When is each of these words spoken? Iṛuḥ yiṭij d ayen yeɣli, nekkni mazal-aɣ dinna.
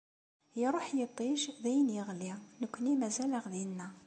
Iṛuḥ 0.63 0.87
yiṭij 0.97 1.41
d 1.63 1.63
ayen 1.69 1.89
yeɣli, 1.95 2.33
nekkni 2.59 2.93
mazal-aɣ 3.01 3.45
dinna. 3.53 3.87